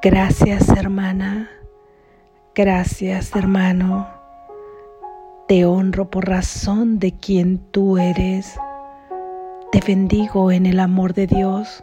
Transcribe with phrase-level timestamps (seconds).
[0.00, 1.50] Gracias hermana,
[2.54, 4.06] gracias hermano.
[5.48, 8.54] Te honro por razón de quien tú eres.
[9.72, 11.82] Te bendigo en el amor de Dios.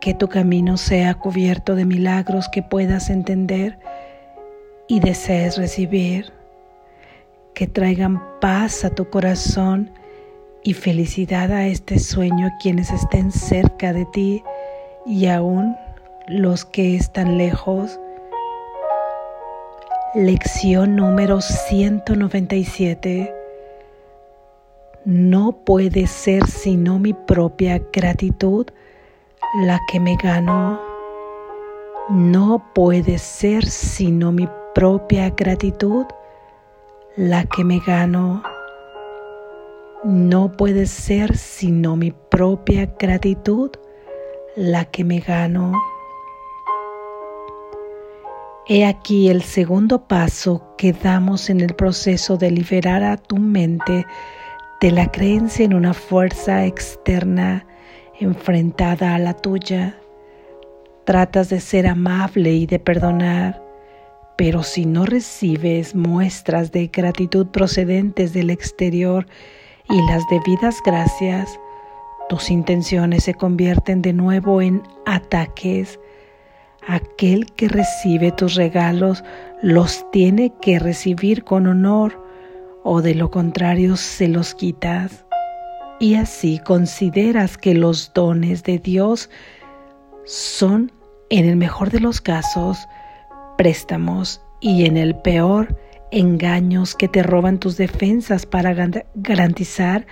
[0.00, 3.78] Que tu camino sea cubierto de milagros que puedas entender
[4.88, 6.32] y desees recibir.
[7.54, 9.92] Que traigan paz a tu corazón
[10.64, 14.42] y felicidad a este sueño quienes estén cerca de ti
[15.06, 15.76] y aún
[16.28, 17.98] los que están lejos.
[20.14, 23.34] Lección número 197.
[25.04, 28.66] No puede ser sino mi propia gratitud
[29.64, 30.80] la que me gano.
[32.08, 36.06] No puede ser sino mi propia gratitud
[37.16, 38.42] la que me gano.
[40.04, 43.70] No puede ser sino mi propia gratitud
[44.56, 45.72] la que me gano.
[48.68, 54.06] He aquí el segundo paso que damos en el proceso de liberar a tu mente
[54.80, 57.66] de la creencia en una fuerza externa
[58.20, 59.98] enfrentada a la tuya.
[61.04, 63.60] Tratas de ser amable y de perdonar,
[64.36, 69.26] pero si no recibes muestras de gratitud procedentes del exterior
[69.90, 71.58] y las debidas gracias,
[72.28, 75.98] tus intenciones se convierten de nuevo en ataques
[76.86, 79.22] Aquel que recibe tus regalos
[79.62, 82.20] los tiene que recibir con honor
[82.82, 85.24] o de lo contrario se los quitas.
[86.00, 89.30] Y así consideras que los dones de Dios
[90.24, 90.90] son,
[91.30, 92.78] en el mejor de los casos,
[93.56, 95.76] préstamos y en el peor,
[96.10, 98.74] engaños que te roban tus defensas para
[99.14, 100.04] garantizar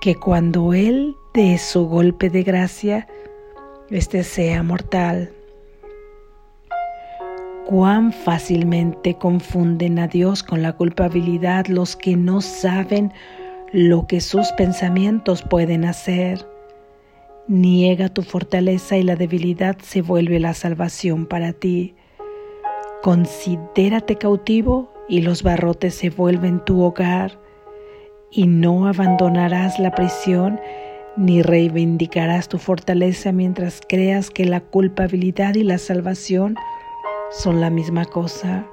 [0.00, 3.06] que cuando Él dé su golpe de gracia,
[3.90, 5.32] este sea mortal
[7.68, 13.12] cuán fácilmente confunden a Dios con la culpabilidad los que no saben
[13.72, 16.48] lo que sus pensamientos pueden hacer.
[17.46, 21.94] Niega tu fortaleza y la debilidad se vuelve la salvación para ti.
[23.02, 27.38] Considérate cautivo y los barrotes se vuelven tu hogar
[28.30, 30.58] y no abandonarás la prisión
[31.18, 36.56] ni reivindicarás tu fortaleza mientras creas que la culpabilidad y la salvación
[37.30, 38.66] son la misma cosa.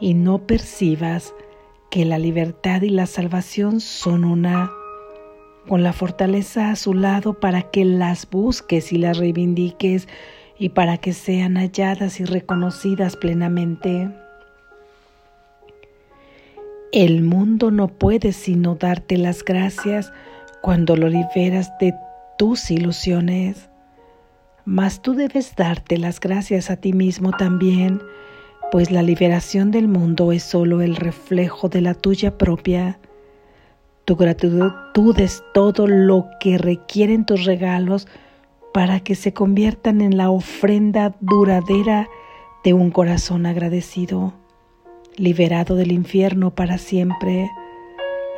[0.00, 1.34] Y no percibas
[1.90, 4.70] que la libertad y la salvación son una,
[5.68, 10.08] con la fortaleza a su lado para que las busques y las reivindiques
[10.58, 14.10] y para que sean halladas y reconocidas plenamente.
[16.92, 20.12] El mundo no puede sino darte las gracias
[20.62, 21.94] cuando lo liberas de
[22.38, 23.68] tus ilusiones
[24.64, 28.02] mas tú debes darte las gracias a ti mismo también,
[28.72, 32.98] pues la liberación del mundo es solo el reflejo de la tuya propia.
[34.04, 38.08] Tu gratitud es todo lo que requieren tus regalos
[38.72, 42.08] para que se conviertan en la ofrenda duradera
[42.64, 44.32] de un corazón agradecido,
[45.16, 47.50] liberado del infierno para siempre.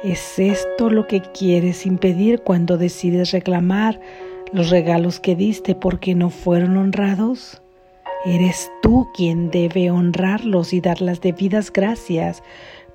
[0.04, 4.00] ¿Es esto lo que quieres impedir cuando decides reclamar
[4.52, 7.62] los regalos que diste porque no fueron honrados?
[8.24, 12.42] Eres tú quien debe honrarlos y dar las debidas gracias,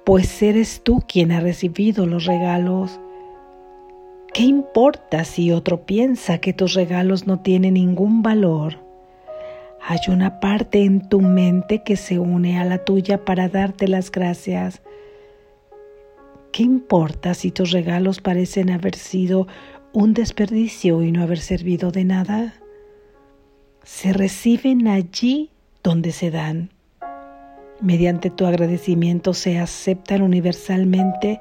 [0.04, 3.00] pues eres tú quien ha recibido los regalos.
[4.34, 8.78] ¿Qué importa si otro piensa que tus regalos no tienen ningún valor?
[9.82, 14.12] Hay una parte en tu mente que se une a la tuya para darte las
[14.12, 14.82] gracias.
[16.52, 19.48] ¿Qué importa si tus regalos parecen haber sido
[19.94, 22.54] un desperdicio y no haber servido de nada,
[23.84, 25.50] se reciben allí
[25.84, 26.70] donde se dan.
[27.82, 31.40] Mediante tu agradecimiento se aceptan universalmente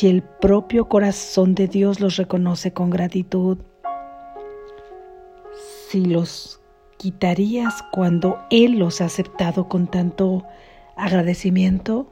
[0.00, 3.58] y el propio corazón de Dios los reconoce con gratitud.
[5.88, 6.60] Si los
[6.96, 10.44] quitarías cuando Él los ha aceptado con tanto
[10.96, 12.10] agradecimiento,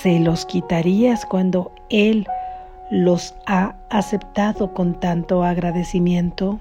[0.00, 2.26] se los quitarías cuando Él
[2.90, 6.58] los ha aceptado con tanto agradecimiento.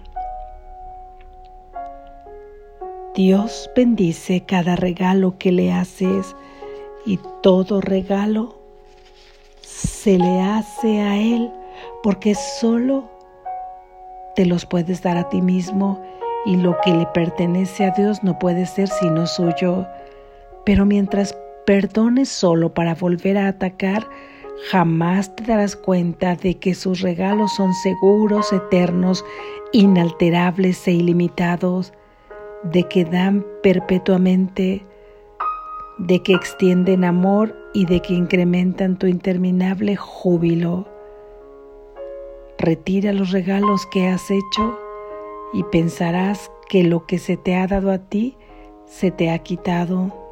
[3.16, 6.36] Dios bendice cada regalo que le haces
[7.06, 8.60] y todo regalo
[9.62, 11.52] se le hace a Él
[12.04, 13.10] porque solo
[14.36, 16.02] te los puedes dar a ti mismo
[16.46, 19.88] y lo que le pertenece a Dios no puede ser sino suyo.
[20.66, 21.36] Pero mientras
[21.66, 24.08] perdones solo para volver a atacar,
[24.68, 29.24] jamás te darás cuenta de que sus regalos son seguros, eternos,
[29.72, 31.94] inalterables e ilimitados.
[32.64, 34.86] de que dan perpetuamente,
[35.98, 40.86] de que extienden amor y de que incrementan tu interminable júbilo.
[42.58, 44.78] Retira los regalos que has hecho
[45.54, 48.36] y pensarás que lo que se te ha dado a ti
[48.86, 50.29] se te ha quitado.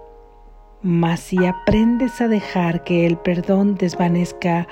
[0.82, 4.68] Mas si aprendes a dejar que el perdón desvanezca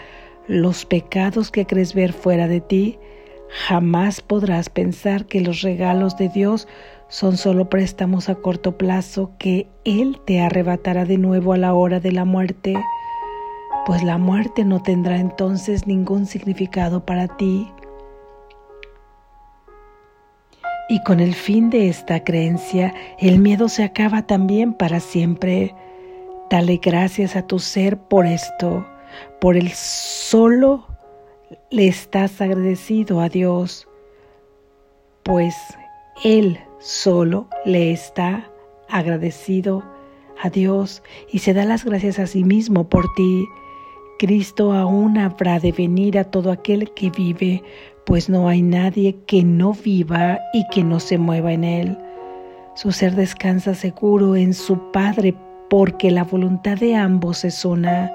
[0.48, 3.00] los pecados que crees ver fuera de ti,
[3.50, 6.68] jamás podrás pensar que los regalos de Dios
[7.08, 12.00] son solo préstamos a corto plazo que Él te arrebatará de nuevo a la hora
[12.00, 12.76] de la muerte,
[13.86, 17.72] pues la muerte no tendrá entonces ningún significado para ti.
[20.88, 25.74] Y con el fin de esta creencia, el miedo se acaba también para siempre.
[26.56, 28.88] Dale gracias a tu ser por esto,
[29.42, 30.88] por el solo
[31.70, 33.90] le estás agradecido a Dios,
[35.24, 35.54] pues
[36.24, 38.50] Él solo le está
[38.88, 39.84] agradecido
[40.42, 43.46] a Dios y se da las gracias a sí mismo por ti.
[44.18, 47.64] Cristo aún habrá de venir a todo aquel que vive,
[48.06, 51.98] pues no hay nadie que no viva y que no se mueva en él.
[52.76, 55.34] Su ser descansa seguro en su Padre,
[55.70, 58.12] porque la voluntad de ambos es una.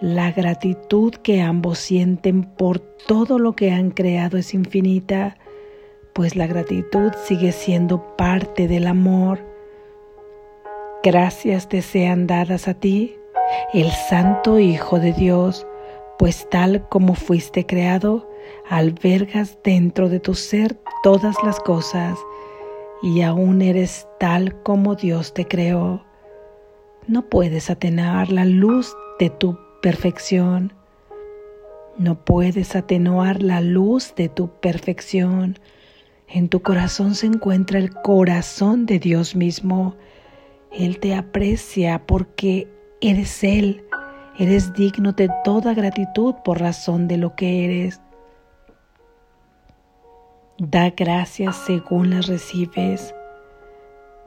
[0.00, 5.36] La gratitud que ambos sienten por todo lo que han creado es infinita
[6.16, 9.38] pues la gratitud sigue siendo parte del amor.
[11.02, 13.14] Gracias te sean dadas a ti,
[13.74, 15.66] el Santo Hijo de Dios,
[16.18, 18.30] pues tal como fuiste creado,
[18.70, 22.18] albergas dentro de tu ser todas las cosas
[23.02, 26.05] y aún eres tal como Dios te creó.
[27.08, 30.72] No puedes atenuar la luz de tu perfección.
[31.98, 35.58] No puedes atenuar la luz de tu perfección
[36.28, 39.94] en tu corazón se encuentra el corazón de Dios mismo.
[40.72, 42.68] Él te aprecia porque
[43.00, 43.84] eres Él.
[44.38, 48.00] Eres digno de toda gratitud por razón de lo que eres.
[50.58, 53.14] Da gracias según las recibes.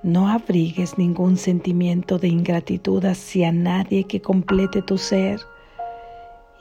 [0.01, 5.42] No abrigues ningún sentimiento de ingratitud hacia nadie que complete tu ser.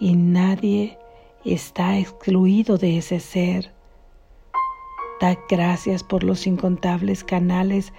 [0.01, 0.99] Y nadie
[1.45, 3.71] está excluido de ese ser.
[5.21, 7.93] Da gracias por los incontables canales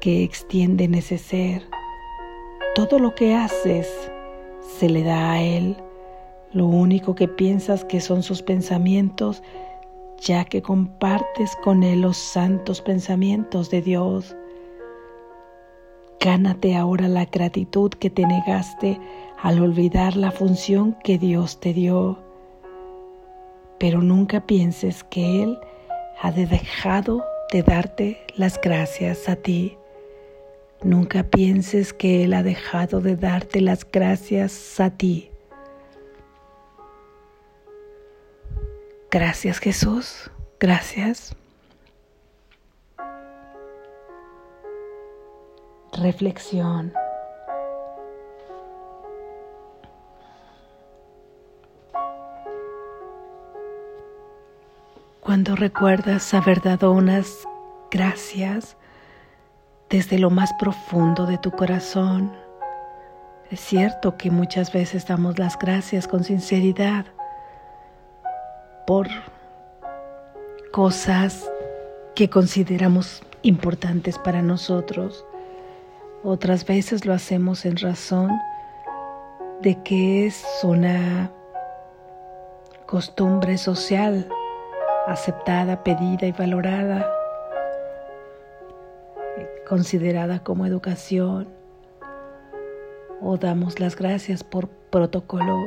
[0.00, 1.62] que extienden ese ser.
[2.74, 4.10] Todo lo que haces
[4.78, 5.76] se le da a Él.
[6.52, 9.40] Lo único que piensas que son sus pensamientos,
[10.20, 14.36] ya que compartes con Él los santos pensamientos de Dios.
[16.20, 18.98] Gánate ahora la gratitud que te negaste
[19.42, 22.18] al olvidar la función que Dios te dio.
[23.78, 25.58] Pero nunca pienses que Él
[26.20, 27.22] ha dejado
[27.52, 29.76] de darte las gracias a ti.
[30.82, 35.30] Nunca pienses que Él ha dejado de darte las gracias a ti.
[39.10, 41.36] Gracias Jesús, gracias.
[46.04, 46.92] Reflexión.
[55.20, 57.48] cuando recuerdas haber dado unas
[57.90, 58.76] gracias
[59.88, 62.30] desde lo más profundo de tu corazón.
[63.50, 67.06] Es cierto que muchas veces damos las gracias con sinceridad
[68.86, 69.08] por
[70.70, 71.50] cosas
[72.14, 75.24] que consideramos importantes para nosotros.
[76.26, 78.30] Otras veces lo hacemos en razón
[79.60, 81.30] de que es una
[82.86, 84.26] costumbre social
[85.06, 87.06] aceptada, pedida y valorada,
[89.68, 91.46] considerada como educación,
[93.20, 95.58] o damos las gracias por protocolo,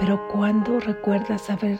[0.00, 1.78] pero cuando recuerdas haber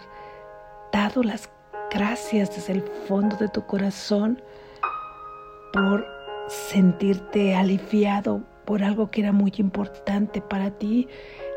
[0.93, 1.51] dado las
[1.91, 4.41] gracias desde el fondo de tu corazón
[5.73, 6.18] por
[6.49, 11.09] sentirte aliviado por algo que era muy importante para ti,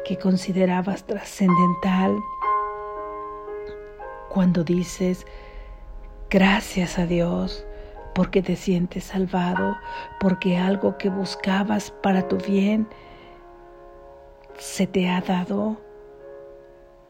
[0.06, 2.16] que considerabas trascendental,
[4.30, 5.26] cuando dices,
[6.30, 7.66] gracias a Dios,
[8.16, 9.78] porque te sientes salvado,
[10.20, 12.88] porque algo que buscabas para tu bien
[14.58, 15.82] se te ha dado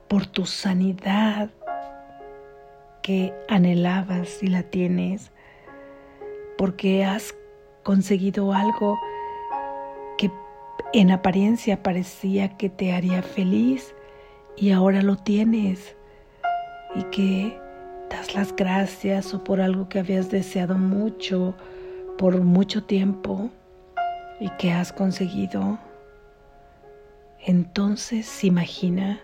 [0.08, 1.50] por tu sanidad
[3.04, 5.32] que anhelabas y la tienes,
[6.58, 7.36] porque has
[7.84, 9.00] conseguido algo
[10.18, 10.32] que
[10.94, 13.96] en apariencia parecía que te haría feliz
[14.58, 15.96] y ahora lo tienes
[16.96, 17.60] y que
[18.10, 21.56] das las gracias o por algo que habías deseado mucho
[22.18, 23.50] por mucho tiempo
[24.40, 25.80] y que has conseguido,
[27.46, 29.20] entonces imagina,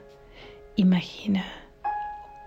[0.76, 1.46] imagina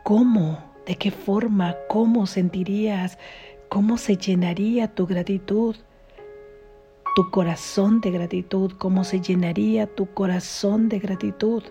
[0.03, 3.19] cómo, de qué forma, cómo sentirías,
[3.69, 5.77] cómo se llenaría tu gratitud,
[7.15, 11.63] tu corazón de gratitud, cómo se llenaría tu corazón de gratitud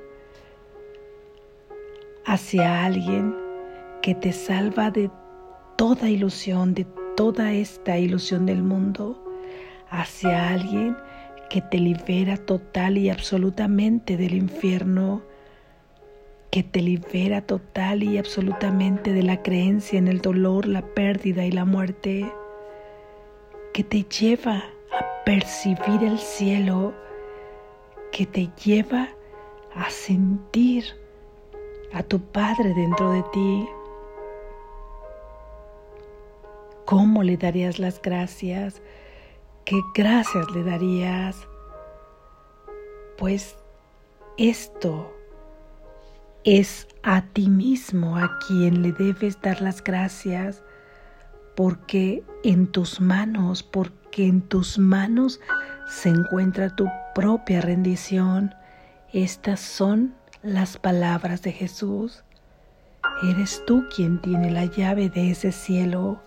[2.25, 3.35] hacia alguien
[4.01, 5.09] que te salva de
[5.77, 9.23] toda ilusión, de toda esta ilusión del mundo,
[9.89, 10.95] hacia alguien
[11.49, 15.23] que te libera total y absolutamente del infierno,
[16.51, 21.51] que te libera total y absolutamente de la creencia en el dolor, la pérdida y
[21.51, 22.31] la muerte,
[23.73, 24.63] que te lleva
[25.29, 26.91] percibir el cielo,
[28.11, 29.09] que te lleva
[29.75, 30.83] a sentir
[31.93, 33.69] a tu Padre dentro de ti.
[36.85, 38.81] ¿Cómo le darías las gracias?
[39.65, 41.37] ¿Qué gracias le darías?
[43.15, 43.55] Pues
[44.35, 45.13] esto
[46.43, 50.63] es a ti mismo a quien le debes dar las gracias
[51.59, 55.41] porque en tus manos, porque en tus manos
[55.89, 58.55] se encuentra tu propia rendición.
[59.11, 62.23] Estas son las palabras de Jesús.
[63.23, 66.21] Eres tú quien tiene la llave de ese cielo.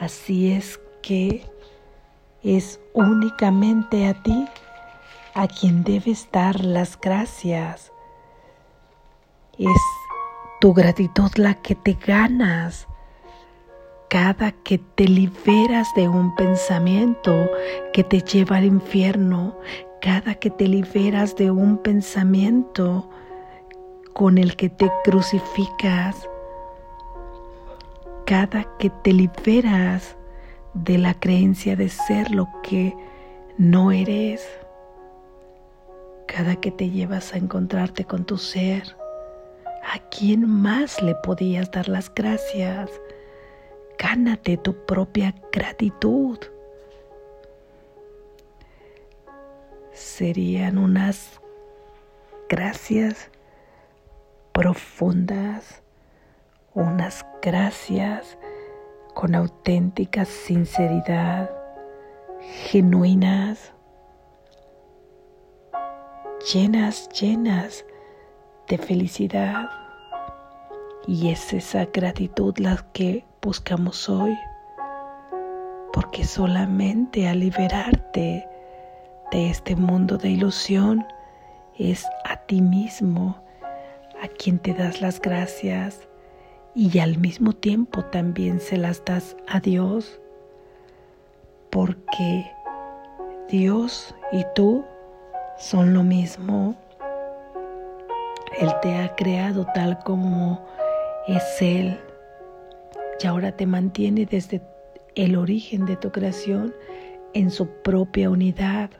[0.00, 1.48] Así es que
[2.42, 4.48] es únicamente a ti
[5.34, 7.92] a quien debes dar las gracias.
[9.56, 9.80] Es
[10.60, 12.88] tu gratitud la que te ganas
[14.08, 17.50] cada que te liberas de un pensamiento
[17.92, 19.58] que te lleva al infierno,
[20.00, 23.08] cada que te liberas de un pensamiento
[24.12, 26.28] con el que te crucificas,
[28.24, 30.16] cada que te liberas
[30.74, 32.94] de la creencia de ser lo que
[33.58, 34.46] no eres,
[36.28, 38.96] cada que te llevas a encontrarte con tu ser,
[39.82, 42.90] ¿a quién más le podías dar las gracias?
[43.98, 46.38] Gánate tu propia gratitud.
[49.92, 51.40] Serían unas
[52.48, 53.30] gracias
[54.52, 55.82] profundas
[56.76, 58.36] unas gracias
[59.14, 61.50] con auténtica sinceridad,
[62.68, 63.72] genuinas,
[66.52, 67.86] llenas, llenas
[68.68, 69.70] de felicidad.
[71.06, 74.36] Y es esa gratitud la que buscamos hoy,
[75.92, 78.48] porque solamente al liberarte
[79.30, 81.06] de este mundo de ilusión
[81.78, 83.42] es a ti mismo
[84.22, 86.08] a quien te das las gracias
[86.74, 90.20] y al mismo tiempo también se las das a Dios,
[91.70, 92.50] porque
[93.48, 94.84] Dios y tú
[95.58, 96.76] son lo mismo.
[98.58, 100.64] Él te ha creado tal como
[101.26, 101.98] es Él
[103.22, 104.62] y ahora te mantiene desde
[105.14, 106.74] el origen de tu creación
[107.34, 108.90] en su propia unidad.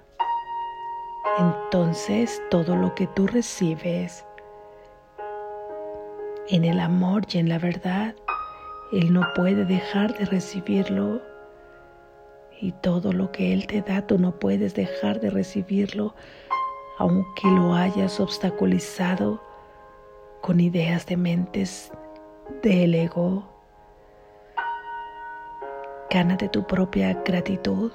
[1.38, 4.24] Entonces todo lo que tú recibes
[6.48, 8.14] en el amor y en la verdad,
[8.92, 11.20] Él no puede dejar de recibirlo.
[12.58, 16.14] Y todo lo que Él te da, tú no puedes dejar de recibirlo,
[16.98, 19.42] aunque lo hayas obstaculizado
[20.40, 21.92] con ideas de mentes
[22.62, 23.55] del ego.
[26.10, 27.92] Gánate tu propia gratitud.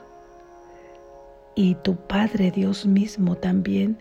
[1.55, 3.97] Y tu Padre Dios mismo también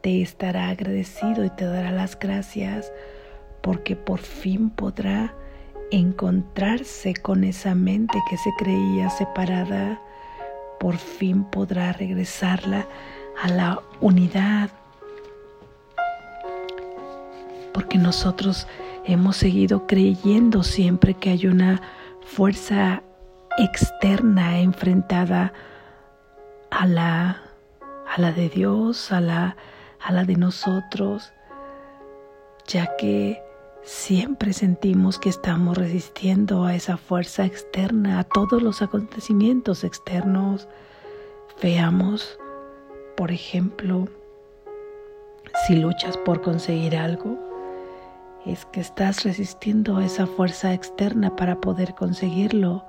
[0.00, 2.92] te estará agradecido y te dará las gracias
[3.62, 5.34] porque por fin podrá
[5.90, 10.00] encontrarse con esa mente que se creía separada,
[10.78, 12.86] por fin podrá regresarla
[13.42, 14.70] a la unidad,
[17.72, 18.66] porque nosotros
[19.04, 21.80] hemos seguido creyendo siempre que hay una
[22.22, 23.02] fuerza
[23.58, 25.52] externa enfrentada
[26.70, 27.42] a la,
[28.06, 29.56] a la de Dios, a la,
[30.00, 31.32] a la de nosotros,
[32.66, 33.42] ya que
[33.88, 40.68] Siempre sentimos que estamos resistiendo a esa fuerza externa, a todos los acontecimientos externos.
[41.62, 42.38] Veamos,
[43.16, 44.06] por ejemplo,
[45.66, 47.38] si luchas por conseguir algo,
[48.44, 52.84] es que estás resistiendo a esa fuerza externa para poder conseguirlo.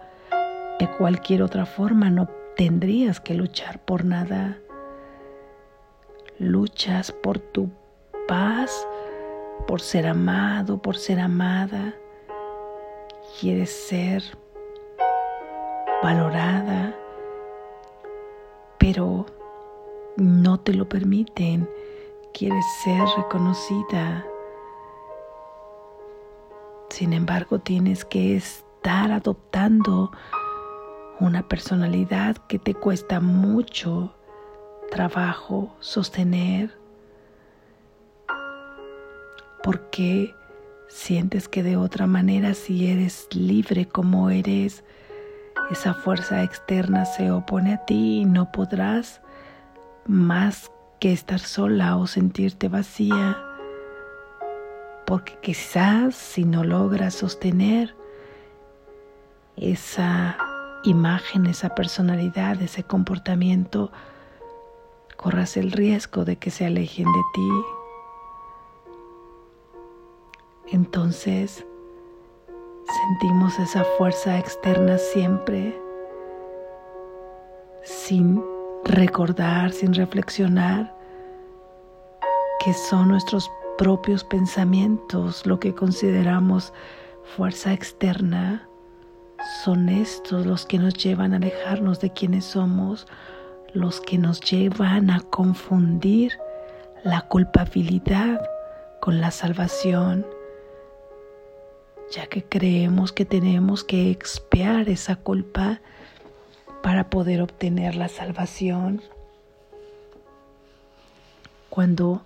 [0.79, 4.57] De cualquier otra forma no tendrías que luchar por nada.
[6.37, 7.69] Luchas por tu
[8.27, 8.87] paz,
[9.67, 11.93] por ser amado, por ser amada,
[13.39, 14.23] quieres ser
[16.01, 16.95] valorada,
[18.77, 19.25] pero
[20.15, 21.69] no te lo permiten,
[22.33, 24.25] quieres ser reconocida.
[26.89, 30.11] Sin embargo, tienes que estar adoptando
[31.19, 34.15] una personalidad que te cuesta mucho
[34.89, 36.77] trabajo sostener.
[39.63, 40.33] Porque
[40.87, 44.83] sientes que de otra manera si eres libre como eres,
[45.69, 49.21] esa fuerza externa se opone a ti y no podrás
[50.07, 53.37] más que estar sola o sentirte vacía,
[55.05, 57.95] porque quizás si no logras sostener
[59.55, 60.37] esa
[60.83, 63.91] imagen, esa personalidad, ese comportamiento,
[65.17, 67.49] corras el riesgo de que se alejen de ti.
[70.71, 71.65] Entonces
[72.87, 75.79] sentimos esa fuerza externa siempre
[77.83, 78.41] sin
[78.85, 80.95] recordar, sin reflexionar
[82.63, 86.73] que son nuestros propios pensamientos lo que consideramos
[87.35, 88.68] fuerza externa.
[89.63, 93.07] Son estos los que nos llevan a alejarnos de quienes somos,
[93.73, 96.39] los que nos llevan a confundir
[97.03, 98.39] la culpabilidad
[99.01, 100.25] con la salvación,
[102.09, 105.81] ya que creemos que tenemos que expiar esa culpa
[106.81, 109.01] para poder obtener la salvación,
[111.69, 112.23] cuando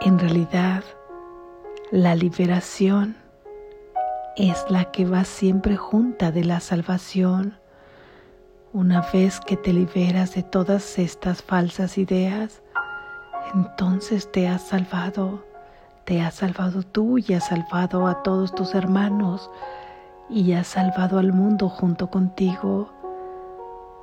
[0.00, 0.84] en realidad
[1.90, 3.25] la liberación
[4.36, 7.58] es la que va siempre junta de la salvación.
[8.72, 12.62] Una vez que te liberas de todas estas falsas ideas,
[13.54, 15.46] entonces te has salvado,
[16.04, 19.50] te has salvado tú y has salvado a todos tus hermanos
[20.28, 22.92] y has salvado al mundo junto contigo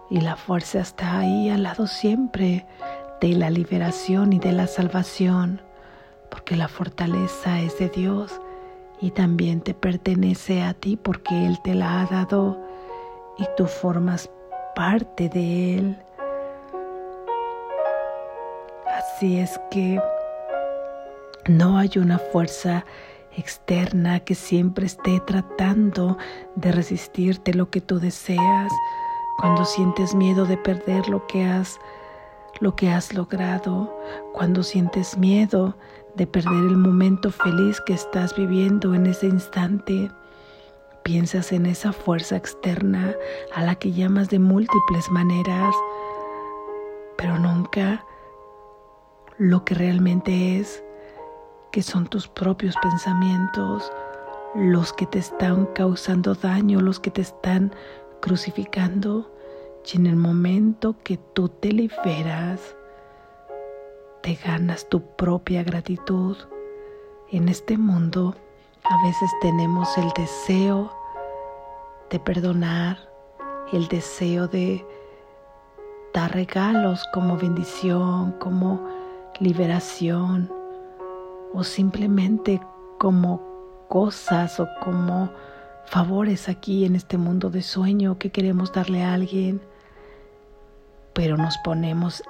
[0.10, 2.66] y la fuerza está ahí al lado siempre
[3.22, 5.62] de la liberación y de la salvación,
[6.30, 8.42] porque la fortaleza es de Dios
[9.04, 12.58] y también te pertenece a ti porque Él te la ha dado
[13.38, 14.30] y tú formas
[14.76, 15.98] parte de Él.
[18.88, 20.02] Así es que
[21.50, 22.86] no hay una fuerza
[23.36, 26.18] externa que siempre esté tratando
[26.56, 28.72] de resistirte lo que tú deseas
[29.38, 31.78] cuando sientes miedo de perder lo que has
[32.62, 33.94] lo que has logrado,
[34.32, 35.76] cuando sientes miedo
[36.16, 40.12] de perder el momento feliz que estás viviendo en ese instante,
[41.04, 43.16] piensas en esa fuerza externa
[43.54, 45.76] a la que llamas de múltiples maneras,
[47.18, 48.06] pero nunca
[49.38, 50.84] lo que realmente es,
[51.72, 53.92] que son tus propios pensamientos,
[54.56, 57.74] los que te están causando daño, los que te están
[58.22, 59.32] crucificando.
[59.92, 62.76] Y en el momento que tú te liberas,
[64.24, 66.38] te ganas tu propia gratitud.
[67.30, 68.34] En este mundo
[68.86, 70.92] a veces tenemos el deseo
[72.10, 72.98] de perdonar,
[73.74, 74.86] el deseo de
[76.14, 78.88] dar regalos como bendición, como
[79.42, 80.50] liberación
[81.54, 82.62] o simplemente
[83.00, 83.42] como
[83.90, 85.30] cosas o como
[85.86, 89.62] favores aquí en este mundo de sueño que queremos darle a alguien,
[91.14, 92.24] pero nos ponemos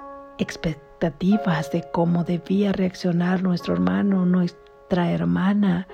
[1.04, 5.86] de cómo debía reaccionar nuestro hermano, nuestra hermana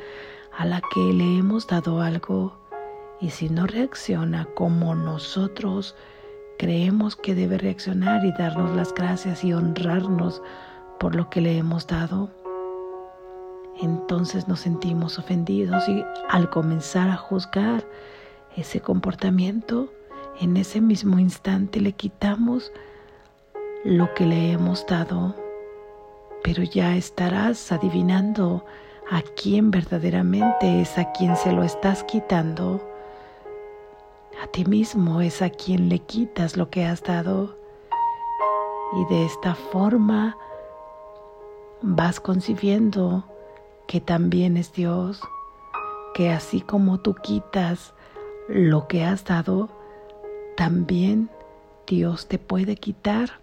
[0.56, 2.60] a la que le hemos dado algo.
[3.20, 5.96] Y si no reacciona como nosotros
[6.60, 10.44] creemos que debe reaccionar y darnos las gracias y honrarnos
[11.00, 12.30] por lo que le hemos dado,
[13.82, 17.84] entonces nos sentimos ofendidos y al comenzar a juzgar
[18.56, 19.92] ese comportamiento,
[20.40, 22.72] en ese mismo instante le quitamos
[23.84, 25.36] lo que le hemos dado,
[26.44, 28.66] pero ya estarás adivinando
[29.10, 32.82] a quién verdaderamente es a quien se lo estás quitando.
[34.44, 37.58] A ti mismo es a quien le quitas lo que has dado.
[38.98, 40.38] Y de esta forma
[41.82, 43.24] vas concibiendo
[43.88, 45.22] que también es Dios,
[46.14, 47.94] que así como tú quitas
[48.50, 49.70] lo que has dado,
[50.58, 51.30] también
[51.88, 53.40] Dios te puede quitar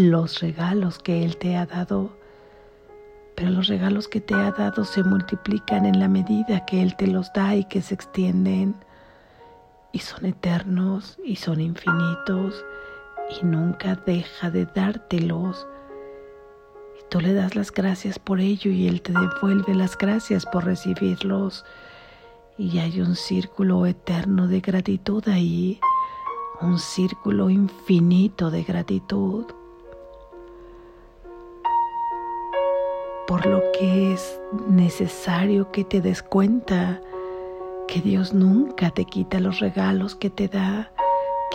[0.00, 2.10] los regalos que Él te ha dado.
[3.36, 7.06] Pero los regalos que te ha dado se multiplican en la medida que Él te
[7.06, 8.74] los da y que se extienden.
[9.92, 12.64] Y son eternos y son infinitos
[13.40, 15.66] y nunca deja de dártelos
[17.00, 20.64] Y tú le das las gracias por ello y Él te devuelve las gracias por
[20.64, 21.64] recibirlos.
[22.58, 25.78] Y hay un círculo eterno de gratitud ahí,
[26.60, 29.46] un círculo infinito de gratitud.
[33.26, 37.00] Por lo que es necesario que te des cuenta
[37.88, 40.92] que Dios nunca te quita los regalos que te da,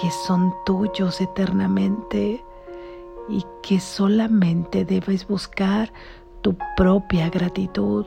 [0.01, 2.43] que son tuyos eternamente
[3.29, 5.91] y que solamente debes buscar
[6.41, 8.05] tu propia gratitud,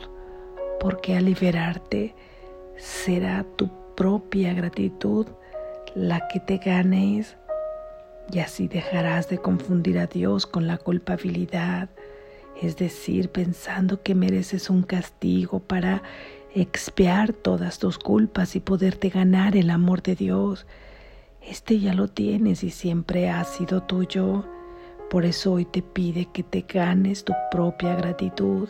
[0.80, 2.14] porque al liberarte
[2.76, 5.26] será tu propia gratitud
[5.94, 7.36] la que te ganes
[8.32, 11.90] y así dejarás de confundir a Dios con la culpabilidad,
[12.60, 16.02] es decir, pensando que mereces un castigo para
[16.54, 20.66] expiar todas tus culpas y poderte ganar el amor de Dios.
[21.40, 24.44] Este ya lo tienes y siempre ha sido tuyo.
[25.10, 28.68] Por eso hoy te pide que te ganes tu propia gratitud.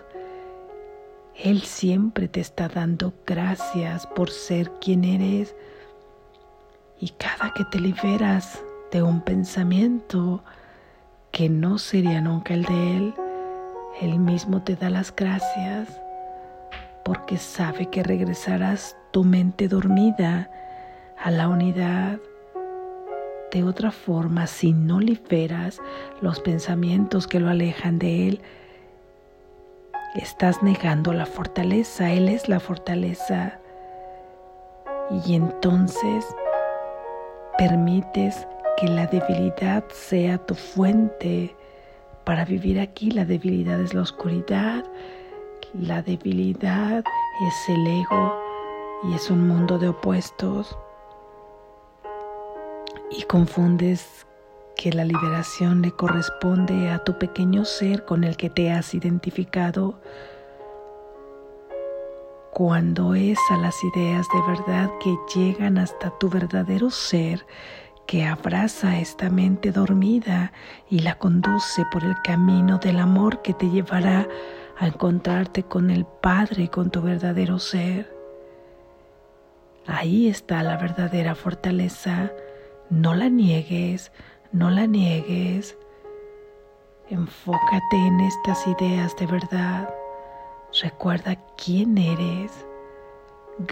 [1.34, 5.54] Él siempre te está dando gracias por ser quien eres.
[7.00, 10.44] Y cada que te liberas de un pensamiento
[11.32, 13.14] que no sería nunca el de Él,
[14.00, 15.88] Él mismo te da las gracias
[17.04, 20.50] porque sabe que regresarás tu mente dormida
[21.22, 22.18] a la unidad.
[23.50, 25.80] De otra forma, si no liberas
[26.20, 28.40] los pensamientos que lo alejan de Él,
[30.14, 32.10] estás negando la fortaleza.
[32.10, 33.58] Él es la fortaleza.
[35.26, 36.24] Y entonces
[37.58, 38.46] permites
[38.78, 41.54] que la debilidad sea tu fuente
[42.24, 43.10] para vivir aquí.
[43.10, 44.84] La debilidad es la oscuridad,
[45.74, 47.04] la debilidad
[47.46, 48.40] es el ego
[49.04, 50.76] y es un mundo de opuestos.
[53.10, 54.26] Y confundes
[54.76, 60.00] que la liberación le corresponde a tu pequeño ser con el que te has identificado
[62.52, 67.46] cuando es a las ideas de verdad que llegan hasta tu verdadero ser
[68.06, 70.52] que abraza esta mente dormida
[70.90, 74.28] y la conduce por el camino del amor que te llevará
[74.78, 78.12] a encontrarte con el Padre, con tu verdadero ser.
[79.86, 82.30] Ahí está la verdadera fortaleza.
[82.90, 84.12] No la niegues,
[84.52, 85.76] no la niegues.
[87.08, 89.92] Enfócate en estas ideas de verdad.
[90.82, 92.66] Recuerda quién eres.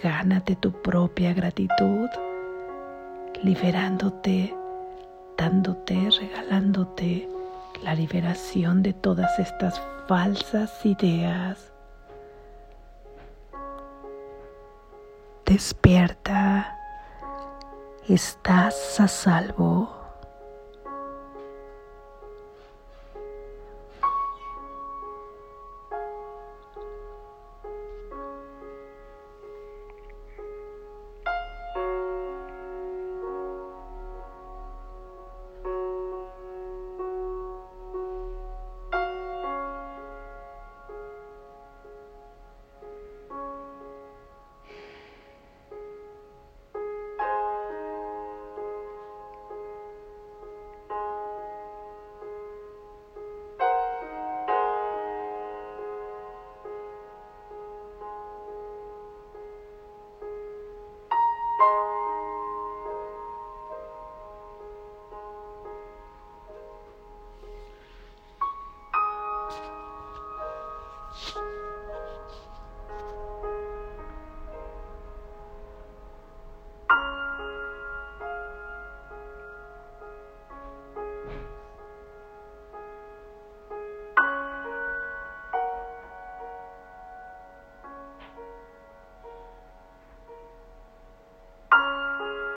[0.02, 2.08] Gánate tu propia gratitud,
[3.42, 4.54] liberándote,
[5.36, 7.28] dándote, regalándote
[7.82, 11.72] la liberación de todas estas falsas ideas.
[15.46, 16.78] Despierta,
[18.08, 19.99] estás a salvo.